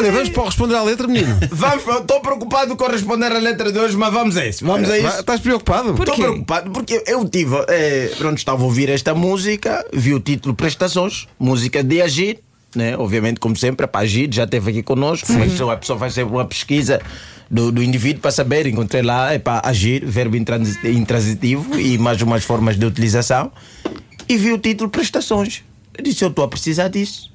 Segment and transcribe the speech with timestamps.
[0.00, 1.38] Olha, vamos para o responder à letra, menino.
[1.50, 4.64] Vamos, estou preocupado com responder a letra de hoje, mas vamos a isso.
[4.64, 5.20] Vamos a Vai, isso.
[5.20, 5.90] Estás preocupado?
[5.90, 7.54] Estou preocupado porque eu tive.
[7.68, 12.38] Eh, pronto, estava a ouvir esta música, vi o título Prestações, música de Agir,
[12.74, 12.96] né?
[12.96, 16.44] Obviamente, como sempre, para Agir, já esteve aqui connosco, mas a pessoa faz sempre uma
[16.44, 17.00] pesquisa
[17.50, 18.66] do, do indivíduo para saber.
[18.66, 23.50] Encontrei lá, é para Agir, verbo intransi- intransitivo e mais umas formas de utilização.
[24.28, 25.62] E vi o título Prestações.
[25.98, 27.28] Eu disse, eu estou a precisar disso.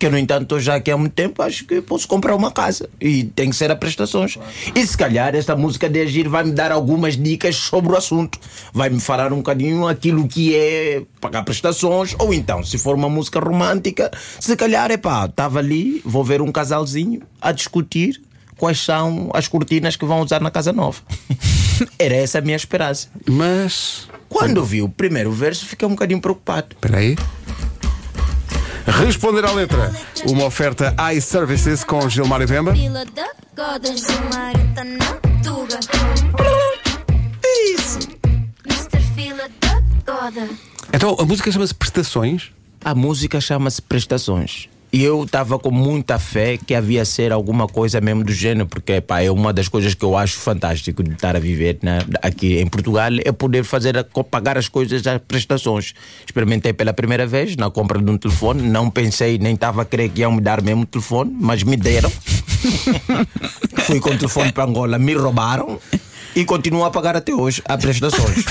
[0.00, 2.88] Porque, no entanto, já aqui há muito tempo, acho que posso comprar uma casa.
[2.98, 4.38] E tem que ser a prestações.
[4.74, 8.38] E se calhar esta música de Agir vai me dar algumas dicas sobre o assunto.
[8.72, 12.16] Vai me falar um bocadinho aquilo que é pagar prestações.
[12.18, 16.40] Ou então, se for uma música romântica, se calhar, é pá, estava ali, vou ver
[16.40, 18.22] um casalzinho a discutir
[18.56, 21.02] quais são as cortinas que vão usar na casa nova.
[22.00, 23.08] Era essa a minha esperança.
[23.28, 24.08] Mas.
[24.30, 26.68] Quando vi o primeiro verso, fiquei um bocadinho preocupado.
[26.70, 27.16] Espera aí.
[28.86, 29.92] Responder à letra.
[30.26, 32.74] Uma oferta iServices com Gilmar e Vemba.
[32.74, 35.12] Fila da Goda, Gilmarita na
[35.42, 35.80] Tuga.
[37.74, 37.98] Isso.
[38.66, 39.00] Mr.
[39.14, 40.48] Fila da Goda.
[40.92, 42.50] Então a música chama-se Prestações.
[42.84, 44.68] A música chama-se Prestações.
[44.92, 49.00] E eu estava com muita fé que havia ser alguma coisa mesmo do gênero, porque
[49.00, 52.58] pá, é uma das coisas que eu acho fantástico de estar a viver né, aqui
[52.58, 55.94] em Portugal, é poder fazer pagar as coisas às prestações.
[56.26, 60.10] Experimentei pela primeira vez na compra de um telefone, não pensei, nem estava a crer
[60.10, 62.10] que iam me dar mesmo o telefone, mas me deram.
[63.86, 65.78] Fui com o telefone para Angola, me roubaram.
[66.34, 68.44] E continuo a pagar até hoje as prestações.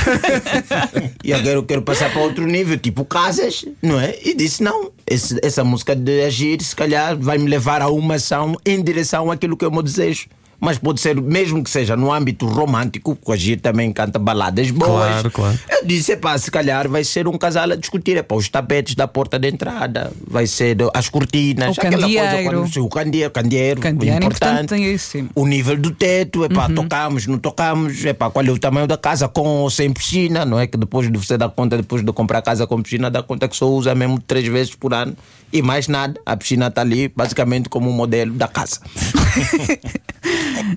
[1.23, 4.15] e agora eu quero passar para outro nível, tipo casas, não é?
[4.23, 8.15] E disse: não, esse- essa música de agir, se calhar, vai me levar a uma
[8.15, 10.27] ação em direção àquilo que é o meu desejo.
[10.59, 14.69] Mas pode ser, mesmo que seja no âmbito romântico, porque o Agir também canta baladas
[14.71, 14.91] boas.
[15.11, 15.59] Claro, claro.
[15.69, 19.07] Eu disse, epá, se calhar vai ser um casal a discutir, epá, os tapetes da
[19.07, 22.43] porta de entrada, vai ser as cortinas, O aquela coisa, candeeiro.
[22.69, 24.49] quando, o candeeiro, candeeiro, Candeeiro, importante.
[24.49, 25.29] importante, tem isso, sim.
[25.33, 29.27] O nível do teto, epá, tocamos, não tocamos, epá, qual é o tamanho da casa
[29.29, 30.67] com ou sem piscina, não é?
[30.67, 33.55] Que depois de você dar conta, depois de comprar casa com piscina, dá conta que
[33.55, 35.15] só usa mesmo três vezes por ano
[35.53, 36.19] e mais nada.
[36.25, 38.79] A piscina está ali basicamente como um modelo da casa.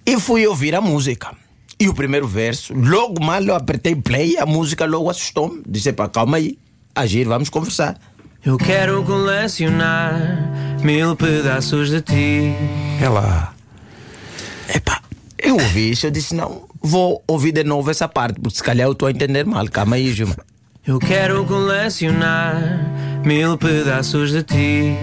[0.05, 1.31] e fui ouvir a música.
[1.79, 5.63] E o primeiro verso, logo mal eu apertei play, a música logo assustou-me.
[5.67, 6.59] Disse, pá, calma aí,
[6.95, 7.99] agir, vamos conversar.
[8.45, 12.55] Eu quero colecionar mil pedaços de ti.
[13.01, 13.55] É lá.
[14.75, 15.01] Epá,
[15.39, 18.87] eu ouvi isso, eu disse, não, vou ouvir de novo essa parte, porque se calhar
[18.87, 19.69] eu estou a entender mal.
[19.69, 20.39] Calma aí, Gilmar.
[20.87, 22.61] Eu quero colecionar
[23.25, 24.97] mil pedaços de ti.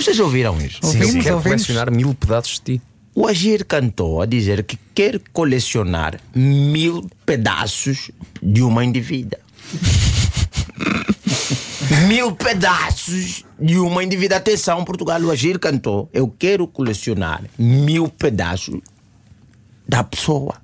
[0.00, 0.78] Vocês ouviram isso?
[0.82, 1.66] Ouvimos, Sim, quero ouvimos.
[1.66, 2.82] colecionar mil pedaços de ti.
[3.14, 8.10] O Agir cantou a dizer que quer colecionar mil pedaços
[8.42, 9.38] de uma indivídua.
[12.08, 14.38] mil pedaços de uma indivídua.
[14.38, 16.08] Atenção, Portugal, o Agir cantou.
[16.12, 18.80] Eu quero colecionar mil pedaços
[19.88, 20.54] da pessoa.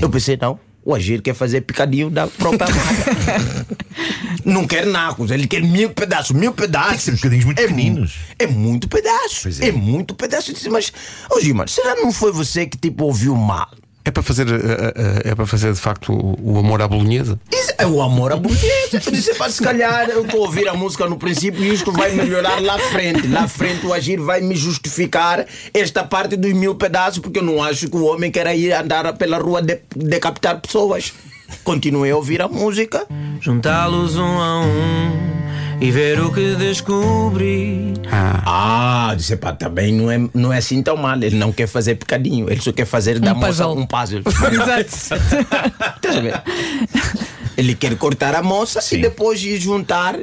[0.00, 0.58] Eu pensei, não.
[0.84, 3.66] O Agir quer fazer picadinho da própria amada.
[4.46, 7.16] Não quer nacos, ele quer mil pedaços, mil pedaços.
[7.16, 8.14] bocadinhos muito é pequeninos.
[8.14, 9.48] mu- É muito pedaço.
[9.60, 9.68] É.
[9.68, 9.72] é.
[9.72, 10.50] muito pedaço.
[10.50, 10.92] Eu disse, mas,
[11.30, 13.68] ô Gilmar, será que não foi você que tipo ouviu mal?
[14.04, 17.40] É para fazer, eh, é para fazer de facto o, amor à bolonhesa?
[17.52, 19.02] Isso é o amor à bonita.
[19.04, 21.90] Eu disse, pá, se calhar eu estou a ouvir a música no princípio e isto
[21.90, 23.26] vai melhorar lá à frente.
[23.26, 27.60] Lá frente o agir vai me justificar esta parte dos mil pedaços, porque eu não
[27.60, 31.12] acho que o homem queira ir andar pela rua de, decapitar pessoas.
[31.64, 33.06] Continuei a ouvir a música.
[33.40, 35.36] Juntá-los um a um
[35.80, 37.92] e ver o que descobri.
[38.10, 41.16] Ah, disse, pá, também não é, não é assim tão mal.
[41.16, 43.78] Ele não quer fazer picadinho, ele só quer fazer da moça puzzle.
[43.78, 44.22] um puzzle.
[44.52, 45.22] Exato.
[47.56, 50.14] Ele quer cortar a moça e depois ir juntar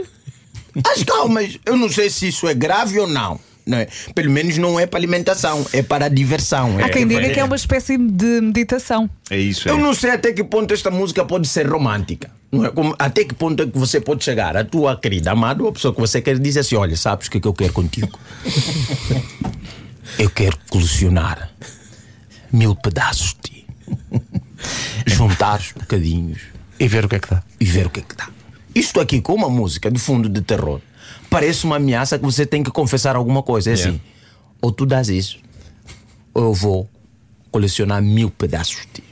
[0.88, 1.58] as calmas.
[1.66, 3.40] Eu não sei se isso é grave ou não.
[3.66, 3.88] Não é?
[4.13, 6.78] Pelo menos não é para alimentação, é para diversão.
[6.78, 9.09] Há É, quem diga que é uma espécie de meditação.
[9.29, 9.68] É isso.
[9.69, 9.81] Eu é.
[9.81, 12.29] não sei até que ponto esta música pode ser romântica.
[12.51, 12.69] Não é?
[12.69, 15.72] Como- até que ponto é que você pode chegar a tua querida amada ou a
[15.72, 18.19] pessoa que você quer dizer assim: olha, sabes o que, é que eu quero contigo?
[20.19, 21.50] eu quero colecionar
[22.51, 23.68] mil pedaços de ti,
[25.06, 26.42] juntar os bocadinhos
[26.80, 27.44] E ver o que é que dá.
[27.59, 28.27] e ver o que é que dá.
[28.75, 30.80] Isto aqui, com uma música de fundo de terror,
[31.30, 33.69] parece uma ameaça que você tem que confessar alguma coisa.
[33.69, 34.00] É assim:
[34.62, 35.38] ou tu dás isso,
[36.33, 36.89] ou eu vou
[37.51, 39.04] colecionar mil pedaços de ti.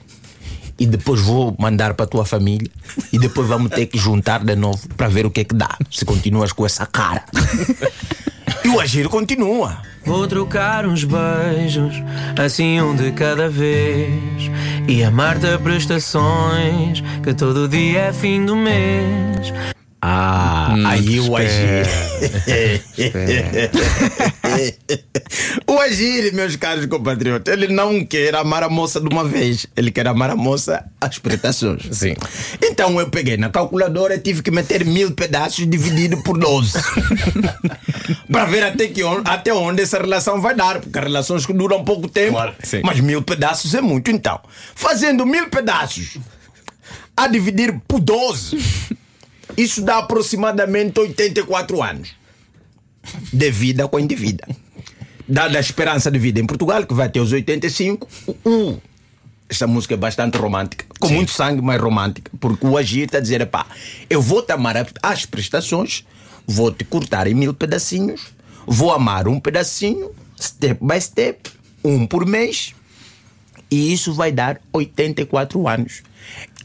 [0.80, 2.72] E depois vou mandar para a tua família.
[3.14, 5.78] E depois vamos ter que juntar de novo para ver o que é que dá.
[5.92, 7.24] Se continuas com essa cara.
[8.66, 9.78] E o agir continua.
[10.04, 11.96] Vou trocar uns beijos,
[12.44, 14.50] assim um de cada vez.
[14.88, 19.54] E amar-te a prestações, que todo dia é fim do mês.
[20.04, 21.86] Ah, aí o Agir.
[25.68, 29.92] o Agir, meus caros compatriotas, ele não quer amar a moça de uma vez, ele
[29.92, 31.84] quer amar a moça às prestações.
[31.92, 32.16] Sim.
[32.64, 36.80] Então eu peguei na calculadora e tive que meter mil pedaços dividido por 12.
[38.32, 42.08] para ver até, que, até onde essa relação vai dar, porque relações que duram pouco
[42.08, 44.10] tempo, Claro, mas mil pedaços é muito.
[44.10, 44.40] Então,
[44.74, 46.18] fazendo mil pedaços
[47.16, 48.58] a dividir por 12,
[49.62, 52.16] isso dá aproximadamente 84 anos
[53.32, 54.48] de vida com a indevida.
[55.28, 58.08] Dada a esperança de vida em Portugal, que vai até os 85,
[58.46, 58.82] uh,
[59.50, 63.22] esta música é bastante romântica, com muito sangue, mas romântica, porque o agir está a
[63.22, 63.66] dizer: pá,
[64.10, 66.06] eu vou te amar às prestações,
[66.48, 68.28] vou te cortar em mil pedacinhos,
[68.66, 71.50] vou amar um pedacinho, step by step,
[71.84, 72.74] um por mês,
[73.70, 76.04] e isso vai dar 84 anos.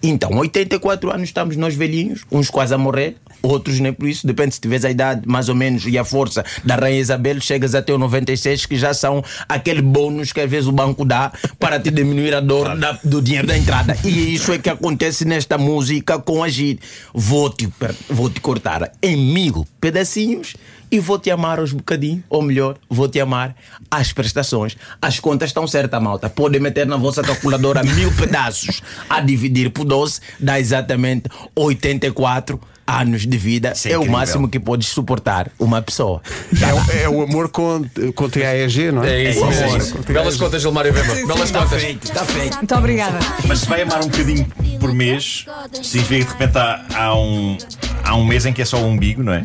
[0.02, 3.16] Então, 84 anos estamos nós velhinhos, uns quase a morrer,
[3.46, 4.26] outros nem por isso.
[4.26, 7.74] Depende se tiveres a idade mais ou menos e a força da Rainha Isabel, chegas
[7.74, 11.78] até o 96, que já são aquele bônus que às vezes o banco dá para
[11.80, 13.96] te diminuir a dor da- do dinheiro da entrada.
[14.04, 16.80] E isso é que acontece nesta música com a Gide.
[17.14, 17.68] Vou te,
[18.08, 20.54] vou te cortar em mil pedacinhos
[20.90, 23.56] e vou te amar aos bocadinhos, ou melhor, vou te amar
[23.90, 24.76] às prestações.
[25.02, 26.30] As contas estão certas, malta.
[26.30, 33.26] Podem meter na vossa calculadora mil pedaços a dividir por 12, dá exatamente 84 anos
[33.26, 33.72] de vida.
[33.74, 36.22] Isso é É, o máximo que podes suportar uma pessoa.
[36.60, 37.84] É, o- é o amor com,
[38.14, 39.10] com TAEG, não é?
[39.24, 39.94] É isso amor é isso.
[39.96, 41.26] com Belas contas, Gilmário Weber.
[41.26, 41.82] Belas contas.
[41.82, 42.56] Está feito.
[42.56, 43.18] Muito obrigada.
[43.46, 44.46] Mas se vai amar um bocadinho
[44.78, 45.46] por mês,
[45.82, 47.58] significa que de repente há, há um,
[48.04, 49.42] há um mês em que é só o umbigo, não é?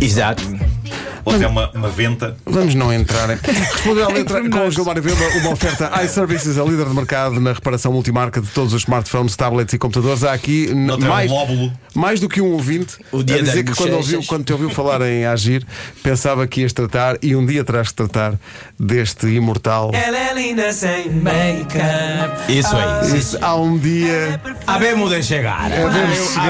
[0.00, 0.42] Exato.
[1.24, 2.36] Ou até uma, uma venta.
[2.46, 3.38] Vamos não entrar em.
[3.42, 7.52] Respondeu à letra com o Gilmário Weber, uma oferta iServices, a líder de mercado na
[7.52, 10.22] reparação multimarca de todos os smartphones, tablets e computadores.
[10.24, 11.72] Há aqui n- Noutra é um mais, módulo.
[11.94, 14.70] mais do que um ouvinte O dia a dizer que quando, ouviu, quando te ouviu
[14.70, 15.66] falar em agir,
[16.02, 18.34] pensava que ias tratar e um dia terás que tratar
[18.78, 19.90] deste imortal.
[19.94, 22.52] Ela é linda sem make-up.
[22.52, 23.18] Isso aí.
[23.18, 24.66] Isso, há um dia de chegar.
[24.66, 25.64] Havemos de chegar.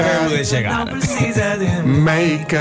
[0.05, 0.85] Havemos de chegar.
[0.85, 2.55] Não precisa de make